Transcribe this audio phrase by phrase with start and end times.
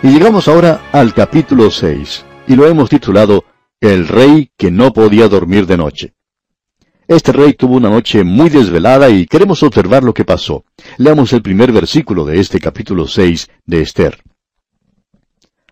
[0.00, 3.44] Y llegamos ahora al capítulo 6, y lo hemos titulado
[3.80, 6.14] El rey que no podía dormir de noche.
[7.08, 10.64] Este rey tuvo una noche muy desvelada y queremos observar lo que pasó.
[10.98, 14.22] Leamos el primer versículo de este capítulo 6 de Esther.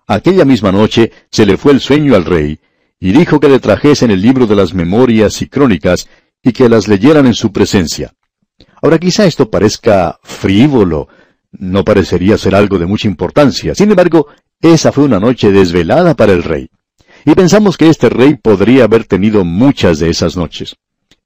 [0.08, 2.58] Aquella misma noche se le fue el sueño al rey,
[2.98, 6.08] y dijo que le trajesen el libro de las memorias y crónicas,
[6.42, 8.12] y que las leyeran en su presencia.
[8.82, 11.06] Ahora quizá esto parezca frívolo,
[11.58, 13.74] no parecería ser algo de mucha importancia.
[13.74, 14.26] Sin embargo,
[14.60, 16.68] esa fue una noche desvelada para el rey.
[17.24, 20.76] Y pensamos que este rey podría haber tenido muchas de esas noches.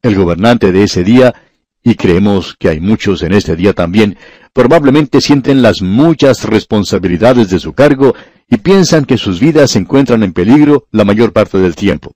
[0.02, 1.34] El gobernante de ese día,
[1.82, 4.16] y creemos que hay muchos en este día también,
[4.52, 8.14] probablemente sienten las muchas responsabilidades de su cargo
[8.48, 12.14] y piensan que sus vidas se encuentran en peligro la mayor parte del tiempo.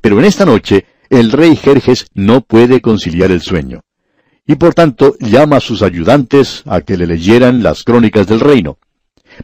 [0.00, 3.85] Pero en esta noche, el rey Jerjes no puede conciliar el sueño
[4.46, 8.78] y por tanto llama a sus ayudantes a que le leyeran las crónicas del reino.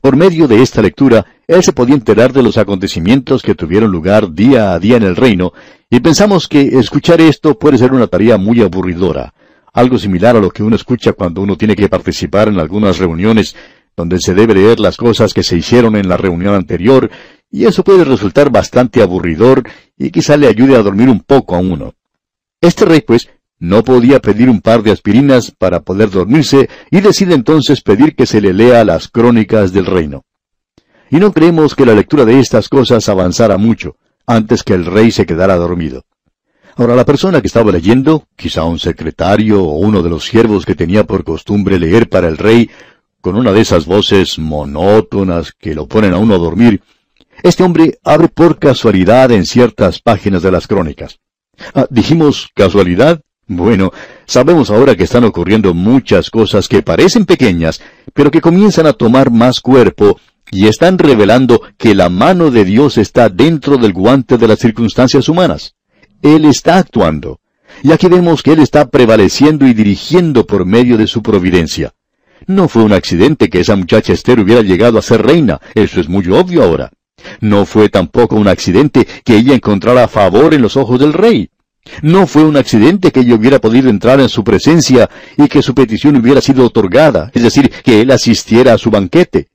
[0.01, 4.33] Por medio de esta lectura, él se podía enterar de los acontecimientos que tuvieron lugar
[4.33, 5.53] día a día en el reino,
[5.91, 9.35] y pensamos que escuchar esto puede ser una tarea muy aburridora,
[9.73, 13.55] algo similar a lo que uno escucha cuando uno tiene que participar en algunas reuniones
[13.95, 17.11] donde se debe leer las cosas que se hicieron en la reunión anterior,
[17.51, 19.63] y eso puede resultar bastante aburridor
[19.99, 21.95] y quizá le ayude a dormir un poco a uno.
[22.63, 23.29] Este rey, pues,
[23.63, 28.27] no podía pedir un par de aspirinas para poder dormirse y decide entonces pedir que
[28.27, 30.25] se le lea las crónicas del reino.
[31.11, 33.95] Y no creemos que la lectura de estas cosas avanzara mucho,
[34.27, 36.05] antes que el rey se quedara dormido.
[36.75, 40.75] Ahora la persona que estaba leyendo, quizá un secretario o uno de los siervos que
[40.75, 42.69] tenía por costumbre leer para el rey,
[43.21, 46.83] con una de esas voces monótonas que lo ponen a uno a dormir,
[47.45, 51.21] este hombre abre por casualidad en ciertas páginas de las crónicas.
[51.75, 53.23] Ah, dijimos casualidad.
[53.57, 53.93] Bueno,
[54.27, 57.81] sabemos ahora que están ocurriendo muchas cosas que parecen pequeñas,
[58.15, 60.19] pero que comienzan a tomar más cuerpo
[60.51, 65.29] y están revelando que la mano de Dios está dentro del guante de las circunstancias
[65.29, 65.75] humanas.
[66.21, 67.41] Él está actuando.
[67.83, 71.95] Y aquí vemos que Él está prevaleciendo y dirigiendo por medio de su providencia.
[72.47, 76.09] No fue un accidente que esa muchacha Esther hubiera llegado a ser reina, eso es
[76.09, 76.91] muy obvio ahora.
[77.41, 81.51] No fue tampoco un accidente que ella encontrara favor en los ojos del rey.
[82.01, 85.75] No fue un accidente que ella hubiera podido entrar en su presencia y que su
[85.75, 89.49] petición hubiera sido otorgada, es decir, que él asistiera a su banquete.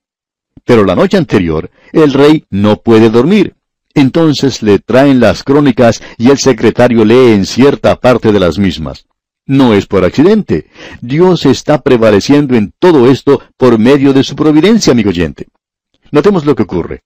[0.66, 3.56] Pero la noche anterior, el rey no puede dormir.
[3.94, 9.08] Entonces le traen las crónicas y el secretario lee en cierta parte de las mismas.
[9.46, 10.68] No es por accidente.
[11.02, 15.48] Dios está prevaleciendo en todo esto por medio de su providencia, amigo oyente.
[16.12, 17.04] Notemos lo que ocurre.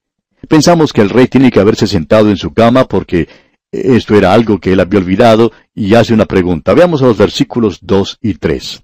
[0.48, 3.30] Pensamos que el rey tiene que haberse sentado en su cama porque
[3.72, 6.74] esto era algo que él había olvidado y hace una pregunta.
[6.74, 8.84] Veamos a los versículos 2 y 3.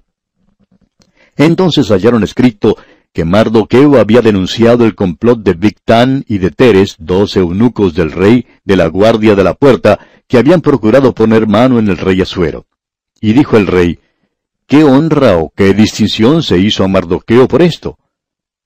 [1.36, 2.78] Entonces hallaron escrito
[3.14, 8.46] que Mardoqueo había denunciado el complot de Victán y de Teres, dos eunucos del rey
[8.64, 12.66] de la guardia de la puerta, que habían procurado poner mano en el rey Asuero.
[13.20, 14.00] Y dijo el rey,
[14.68, 17.98] ¿qué honra o qué distinción se hizo a Mardoqueo por esto?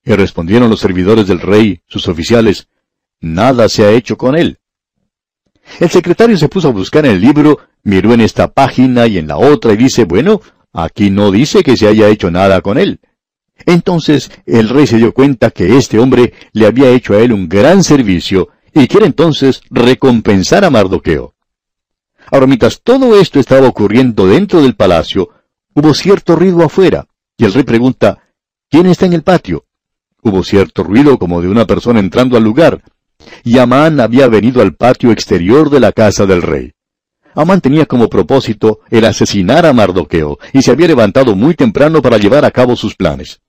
[0.03, 2.67] Y respondieron los servidores del rey, sus oficiales,
[3.19, 4.57] nada se ha hecho con él.
[5.79, 9.27] El secretario se puso a buscar en el libro, miró en esta página y en
[9.27, 10.41] la otra y dice, bueno,
[10.73, 12.99] aquí no dice que se haya hecho nada con él.
[13.65, 17.47] Entonces el rey se dio cuenta que este hombre le había hecho a él un
[17.47, 21.35] gran servicio y quiere entonces recompensar a Mardoqueo.
[22.31, 25.29] Ahora, mientras todo esto estaba ocurriendo dentro del palacio,
[25.73, 27.07] hubo cierto ruido afuera,
[27.37, 28.19] y el rey pregunta,
[28.69, 29.65] ¿quién está en el patio?
[30.23, 32.81] Hubo cierto ruido como de una persona entrando al lugar,
[33.43, 36.71] y Amán había venido al patio exterior de la casa del rey.
[37.33, 42.17] Amán tenía como propósito el asesinar a Mardoqueo, y se había levantado muy temprano para
[42.17, 43.41] llevar a cabo sus planes.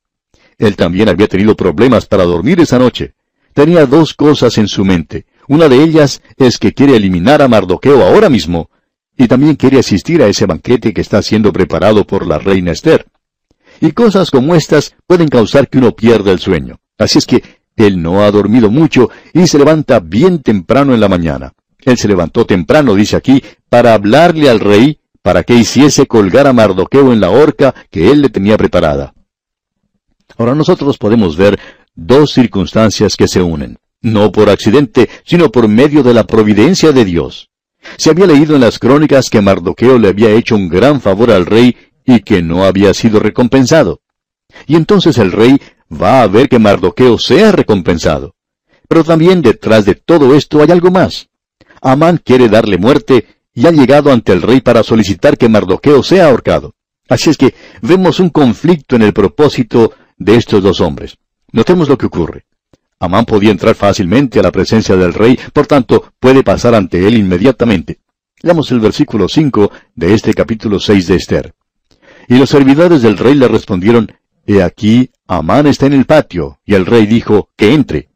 [0.58, 3.14] Él también había tenido problemas para dormir esa noche.
[3.52, 5.26] Tenía dos cosas en su mente.
[5.48, 8.70] Una de ellas es que quiere eliminar a Mardoqueo ahora mismo,
[9.16, 13.06] y también quiere asistir a ese banquete que está siendo preparado por la reina Esther.
[13.80, 16.78] Y cosas como estas pueden causar que uno pierda el sueño.
[16.98, 17.42] Así es que
[17.76, 21.52] él no ha dormido mucho y se levanta bien temprano en la mañana.
[21.80, 26.52] Él se levantó temprano, dice aquí, para hablarle al rey, para que hiciese colgar a
[26.52, 29.14] Mardoqueo en la horca que él le tenía preparada.
[30.36, 31.58] Ahora nosotros podemos ver
[31.94, 37.04] dos circunstancias que se unen, no por accidente, sino por medio de la providencia de
[37.04, 37.50] Dios.
[37.96, 41.46] Se había leído en las crónicas que Mardoqueo le había hecho un gran favor al
[41.46, 44.00] rey y que no había sido recompensado.
[44.66, 45.60] Y entonces el rey
[45.92, 48.34] va a ver que Mardoqueo sea recompensado.
[48.88, 51.28] Pero también detrás de todo esto hay algo más.
[51.80, 56.26] Amán quiere darle muerte y ha llegado ante el rey para solicitar que Mardoqueo sea
[56.26, 56.74] ahorcado.
[57.08, 61.18] Así es que vemos un conflicto en el propósito de estos dos hombres.
[61.52, 62.46] Notemos lo que ocurre.
[62.98, 67.16] Amán podía entrar fácilmente a la presencia del rey, por tanto, puede pasar ante él
[67.16, 67.98] inmediatamente.
[68.40, 71.54] Leamos el versículo 5 de este capítulo 6 de Esther.
[72.28, 74.12] Y los servidores del rey le respondieron,
[74.46, 78.08] He aquí, Amán está en el patio, y el rey dijo, que entre.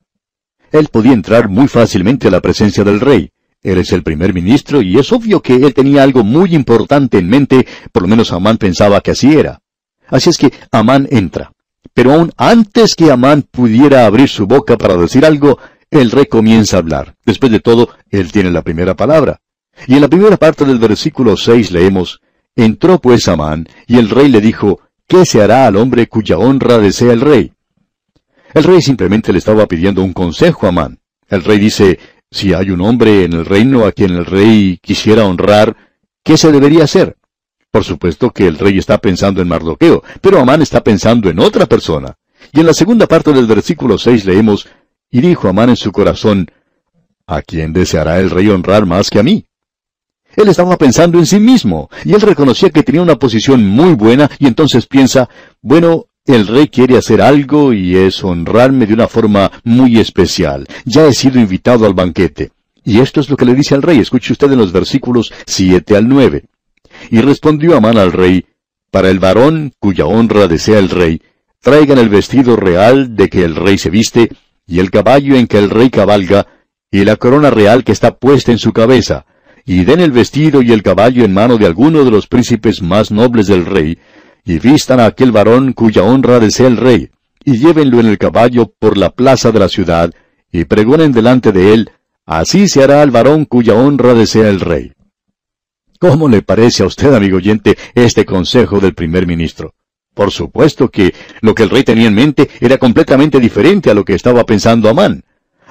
[0.73, 3.31] Él podía entrar muy fácilmente a la presencia del rey.
[3.63, 7.29] Él es el primer ministro y es obvio que él tenía algo muy importante en
[7.29, 9.61] mente, por lo menos Amán pensaba que así era.
[10.09, 11.53] Así es que Amán entra.
[11.95, 15.59] Pero aún antes que Amán pudiera abrir su boca para decir algo,
[15.91, 17.17] el rey comienza a hablar.
[17.25, 19.41] Después de todo, él tiene la primera palabra.
[19.87, 22.21] Y en la primera parte del versículo 6 leemos,
[22.55, 26.79] Entró pues Amán, y el rey le dijo, ¿qué se hará al hombre cuya honra
[26.79, 27.53] desea el rey?
[28.55, 30.99] El rey simplemente le estaba pidiendo un consejo a Amán.
[31.29, 31.99] El rey dice,
[32.31, 35.77] si hay un hombre en el reino a quien el rey quisiera honrar,
[36.23, 37.17] ¿qué se debería hacer?
[37.71, 41.67] Por supuesto que el rey está pensando en Mardoqueo, pero Amán está pensando en otra
[41.67, 42.15] persona.
[42.53, 44.69] Y en la segunda parte del versículo 6 leemos,
[45.11, 46.51] y dijo Amán en su corazón,
[47.27, 49.45] ¿a quién deseará el rey honrar más que a mí?
[50.37, 54.31] Él estaba pensando en sí mismo, y él reconocía que tenía una posición muy buena,
[54.39, 55.29] y entonces piensa,
[55.63, 60.67] bueno, el rey quiere hacer algo y es honrarme de una forma muy especial.
[60.85, 62.51] Ya he sido invitado al banquete.
[62.85, 63.99] Y esto es lo que le dice al rey.
[63.99, 66.45] Escuche usted en los versículos 7 al 9.
[67.11, 68.45] Y respondió Amán al rey,
[68.91, 71.21] Para el varón cuya honra desea el rey,
[71.61, 74.31] traigan el vestido real de que el rey se viste,
[74.67, 76.47] y el caballo en que el rey cabalga,
[76.91, 79.26] y la corona real que está puesta en su cabeza,
[79.67, 83.11] y den el vestido y el caballo en mano de alguno de los príncipes más
[83.11, 83.99] nobles del rey,
[84.45, 87.11] y vistan a aquel varón cuya honra desea el rey,
[87.45, 90.13] y llévenlo en el caballo por la plaza de la ciudad,
[90.53, 91.91] y pregonen delante de él,
[92.25, 94.93] así se hará al varón cuya honra desea el rey.
[95.99, 99.75] ¿Cómo le parece a usted, amigo oyente, este consejo del primer ministro?
[100.15, 104.05] Por supuesto que lo que el rey tenía en mente era completamente diferente a lo
[104.05, 105.25] que estaba pensando Amán.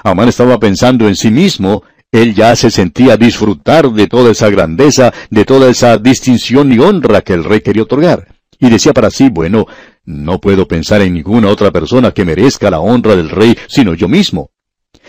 [0.03, 1.83] Amán estaba pensando en sí mismo,
[2.15, 7.21] él ya se sentía disfrutar de toda esa grandeza, de toda esa distinción y honra
[7.21, 8.27] que el rey quería otorgar.
[8.57, 9.65] Y decía para sí, bueno,
[10.05, 14.07] no puedo pensar en ninguna otra persona que merezca la honra del rey, sino yo
[14.07, 14.51] mismo.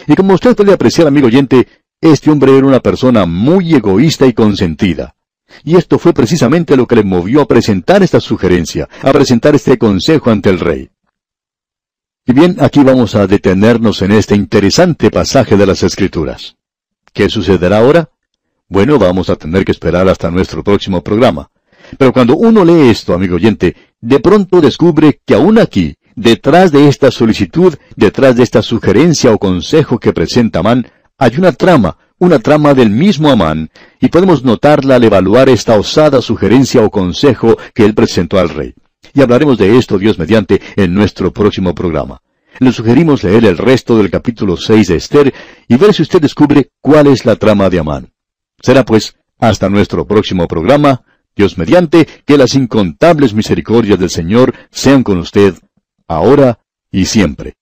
[0.09, 1.69] Y como usted puede apreciar, amigo oyente,
[2.01, 5.15] este hombre era una persona muy egoísta y consentida.
[5.63, 9.79] Y esto fue precisamente lo que le movió a presentar esta sugerencia, a presentar este
[9.79, 10.91] consejo ante el rey.
[12.27, 16.57] Y bien, aquí vamos a detenernos en este interesante pasaje de las Escrituras.
[17.17, 18.11] ¿Qué sucederá ahora?
[18.69, 21.49] Bueno, vamos a tener que esperar hasta nuestro próximo programa.
[21.97, 26.89] Pero cuando uno lee esto, amigo oyente, de pronto descubre que aún aquí, detrás de
[26.89, 32.39] esta solicitud, detrás de esta sugerencia o consejo que presenta Amán, hay una trama, una
[32.39, 37.87] trama del mismo Amán, y podemos notarla al evaluar esta osada sugerencia o consejo que
[37.87, 38.75] él presentó al rey.
[39.15, 42.21] Y hablaremos de esto, Dios mediante, en nuestro próximo programa.
[42.59, 45.35] Le sugerimos leer el resto del capítulo 6 de Esther
[45.69, 48.13] y ver si usted descubre cuál es la trama de Amán.
[48.63, 51.03] Será pues, hasta nuestro próximo programa,
[51.35, 55.55] Dios mediante, que las incontables misericordias del Señor sean con usted,
[56.09, 56.61] ahora
[56.91, 57.57] y siempre.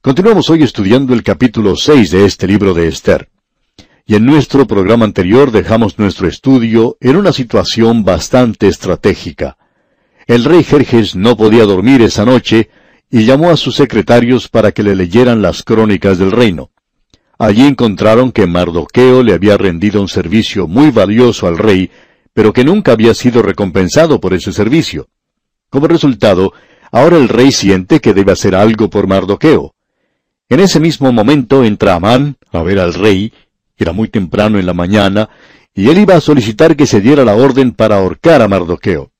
[0.00, 3.28] Continuamos hoy estudiando el capítulo 6 de este libro de Esther.
[4.06, 9.58] Y en nuestro programa anterior dejamos nuestro estudio en una situación bastante estratégica.
[10.26, 12.70] El rey Jerjes no podía dormir esa noche
[13.10, 16.70] y llamó a sus secretarios para que le leyeran las crónicas del reino.
[17.38, 21.90] Allí encontraron que Mardoqueo le había rendido un servicio muy valioso al rey,
[22.32, 25.08] pero que nunca había sido recompensado por ese servicio.
[25.68, 26.52] Como resultado,
[26.90, 29.74] ahora el rey siente que debe hacer algo por Mardoqueo.
[30.48, 33.32] En ese mismo momento entra Amán a ver al rey,
[33.76, 35.28] era muy temprano en la mañana,
[35.74, 39.11] y él iba a solicitar que se diera la orden para ahorcar a Mardoqueo.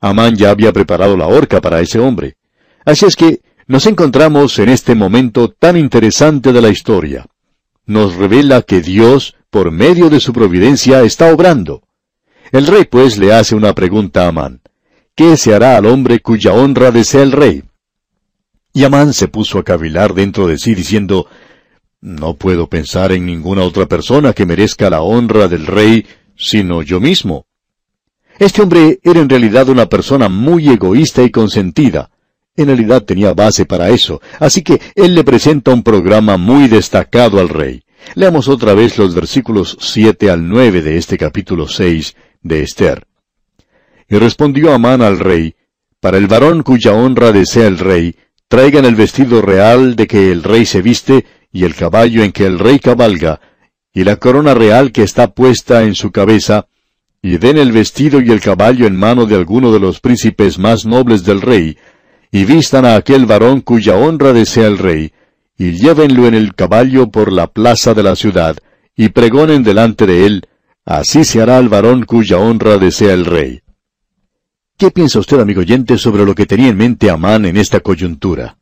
[0.00, 2.36] Amán ya había preparado la horca para ese hombre.
[2.84, 7.26] Así es que nos encontramos en este momento tan interesante de la historia
[7.86, 11.82] nos revela que Dios, por medio de su providencia, está obrando.
[12.52, 14.60] El rey pues le hace una pregunta a Amán.
[15.14, 17.62] ¿Qué se hará al hombre cuya honra desea el rey?
[18.72, 21.26] Y Amán se puso a cavilar dentro de sí diciendo,
[22.00, 27.00] No puedo pensar en ninguna otra persona que merezca la honra del rey, sino yo
[27.00, 27.46] mismo.
[28.38, 32.10] Este hombre era en realidad una persona muy egoísta y consentida.
[32.54, 37.38] En realidad tenía base para eso, así que él le presenta un programa muy destacado
[37.38, 37.82] al rey.
[38.14, 43.06] Leamos otra vez los versículos siete al nueve de este capítulo seis de Esther.
[44.08, 45.54] Y respondió Amán al rey,
[46.00, 48.16] Para el varón cuya honra desea el rey,
[48.48, 52.44] traigan el vestido real de que el rey se viste, y el caballo en que
[52.46, 53.40] el rey cabalga,
[53.92, 56.68] y la corona real que está puesta en su cabeza,
[57.26, 60.86] y den el vestido y el caballo en mano de alguno de los príncipes más
[60.86, 61.76] nobles del rey,
[62.30, 65.12] y vistan a aquel varón cuya honra desea el rey,
[65.58, 68.56] y llévenlo en el caballo por la plaza de la ciudad,
[68.94, 70.48] y pregonen delante de él,
[70.84, 73.60] así se hará al varón cuya honra desea el rey.
[74.78, 78.56] ¿Qué piensa usted, amigo oyente, sobre lo que tenía en mente Amán en esta coyuntura?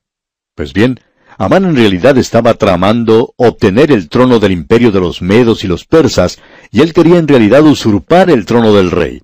[0.54, 1.00] Pues bien,
[1.36, 5.84] Amán en realidad estaba tramando obtener el trono del imperio de los medos y los
[5.84, 6.38] persas,
[6.74, 9.22] y él quería en realidad usurpar el trono del rey.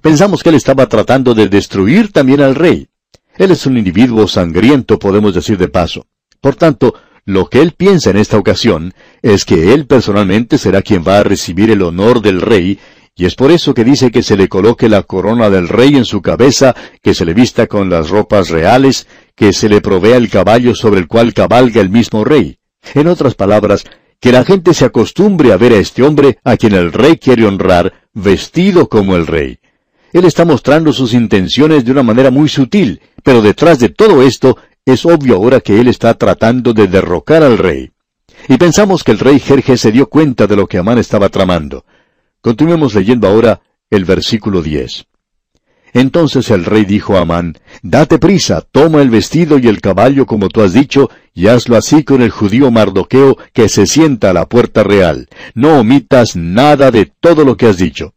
[0.00, 2.88] Pensamos que él estaba tratando de destruir también al rey.
[3.36, 6.06] Él es un individuo sangriento, podemos decir de paso.
[6.40, 6.94] Por tanto,
[7.26, 11.22] lo que él piensa en esta ocasión es que él personalmente será quien va a
[11.22, 12.78] recibir el honor del rey,
[13.14, 16.06] y es por eso que dice que se le coloque la corona del rey en
[16.06, 19.06] su cabeza, que se le vista con las ropas reales,
[19.36, 22.56] que se le provea el caballo sobre el cual cabalga el mismo rey.
[22.94, 23.84] En otras palabras,
[24.20, 27.46] que la gente se acostumbre a ver a este hombre a quien el rey quiere
[27.46, 29.58] honrar, vestido como el rey.
[30.12, 34.58] Él está mostrando sus intenciones de una manera muy sutil, pero detrás de todo esto
[34.84, 37.92] es obvio ahora que él está tratando de derrocar al rey.
[38.48, 41.84] Y pensamos que el rey Jerjes se dio cuenta de lo que Amán estaba tramando.
[42.40, 43.60] Continuemos leyendo ahora
[43.90, 45.06] el versículo 10.
[45.92, 50.48] Entonces el rey dijo a Amán, Date prisa, toma el vestido y el caballo como
[50.48, 54.48] tú has dicho, y hazlo así con el judío Mardoqueo que se sienta a la
[54.48, 55.28] puerta real.
[55.54, 58.14] No omitas nada de todo lo que has dicho.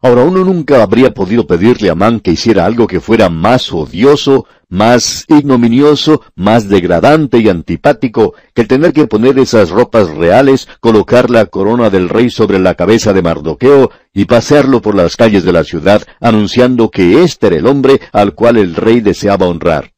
[0.00, 4.46] Ahora uno nunca habría podido pedirle a Amán que hiciera algo que fuera más odioso,
[4.68, 11.30] más ignominioso, más degradante y antipático que el tener que poner esas ropas reales, colocar
[11.30, 15.52] la corona del rey sobre la cabeza de Mardoqueo y pasearlo por las calles de
[15.52, 19.92] la ciudad anunciando que este era el hombre al cual el rey deseaba honrar.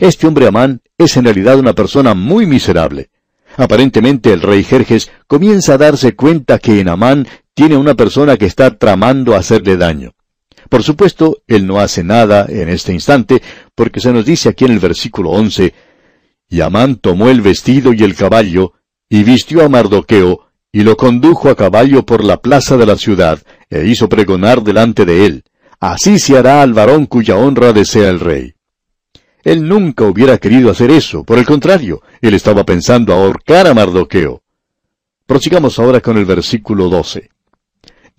[0.00, 3.08] Este hombre Amán es en realidad una persona muy miserable.
[3.56, 8.46] Aparentemente el rey Jerjes comienza a darse cuenta que en Amán tiene una persona que
[8.46, 10.12] está tramando hacerle daño.
[10.68, 13.42] Por supuesto, él no hace nada en este instante,
[13.74, 15.74] porque se nos dice aquí en el versículo 11,
[16.48, 18.74] Y Amán tomó el vestido y el caballo,
[19.08, 23.40] y vistió a Mardoqueo, y lo condujo a caballo por la plaza de la ciudad,
[23.68, 25.44] e hizo pregonar delante de él.
[25.80, 28.54] Así se hará al varón cuya honra desea el rey.
[29.42, 34.42] Él nunca hubiera querido hacer eso, por el contrario, él estaba pensando ahorcar a Mardoqueo.
[35.26, 37.30] Prosigamos ahora con el versículo 12.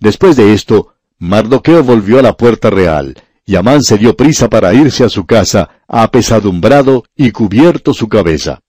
[0.02, 3.14] Después de esto, Mardoqueo volvió a la puerta real,
[3.46, 8.62] y Amán se dio prisa para irse a su casa, apesadumbrado y cubierto su cabeza.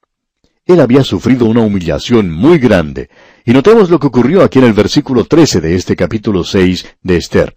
[0.63, 3.09] Él había sufrido una humillación muy grande,
[3.45, 7.17] y notemos lo que ocurrió aquí en el versículo 13 de este capítulo 6 de
[7.17, 7.55] Esther.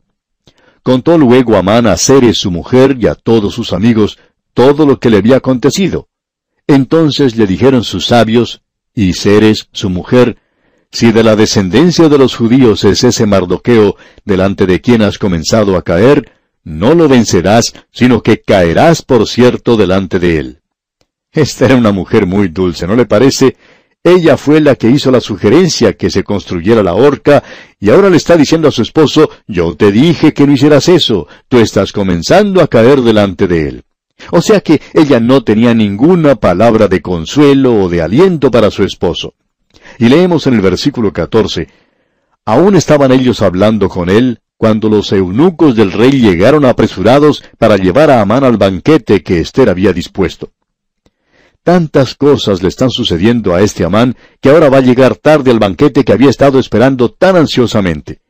[0.83, 4.19] Contó luego Amán a Ceres su mujer y a todos sus amigos
[4.55, 6.09] todo lo que le había acontecido.
[6.67, 8.63] Entonces le dijeron sus sabios,
[8.95, 10.39] y Ceres su mujer,
[10.91, 15.77] si de la descendencia de los judíos es ese Mardoqueo, delante de quien has comenzado
[15.77, 16.33] a caer,
[16.65, 20.61] no lo vencerás, sino que caerás por cierto delante de él.
[21.33, 23.57] Esta era una mujer muy dulce, ¿no le parece?
[24.03, 27.43] Ella fue la que hizo la sugerencia que se construyera la horca,
[27.79, 31.27] y ahora le está diciendo a su esposo, yo te dije que no hicieras eso,
[31.49, 33.85] tú estás comenzando a caer delante de él.
[34.31, 38.83] O sea que ella no tenía ninguna palabra de consuelo o de aliento para su
[38.83, 39.35] esposo.
[39.99, 41.69] Y leemos en el versículo 14,
[42.49, 48.11] Aún estaban ellos hablando con él, cuando los eunucos del rey llegaron apresurados para llevar
[48.11, 50.53] a Amán al banquete que Esther había dispuesto.
[51.65, 55.59] Tantas cosas le están sucediendo a este Amán que ahora va a llegar tarde al
[55.59, 58.21] banquete que había estado esperando tan ansiosamente.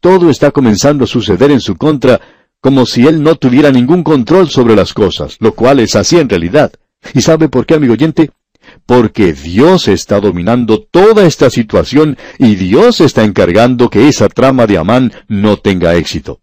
[0.00, 2.18] Todo está comenzando a suceder en su contra
[2.60, 6.30] como si él no tuviera ningún control sobre las cosas, lo cual es así en
[6.30, 6.72] realidad.
[7.12, 8.30] ¿Y sabe por qué, amigo oyente?
[8.86, 14.78] Porque Dios está dominando toda esta situación y Dios está encargando que esa trama de
[14.78, 16.40] Amán no tenga éxito.